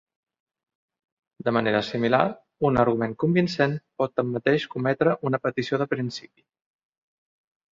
De 1.49 1.51
manera 1.57 1.81
similar, 1.89 2.21
un 2.69 2.81
argument 2.85 3.13
convincent 3.25 3.75
pot 4.03 4.17
tanmateix 4.21 4.67
cometre 4.75 5.15
una 5.31 5.41
petició 5.45 5.81
de 5.83 5.89
principi. 5.93 6.47